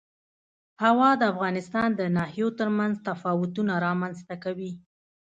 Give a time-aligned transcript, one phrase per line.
[0.83, 4.71] هوا د افغانستان د ناحیو ترمنځ تفاوتونه رامنځ ته کوي.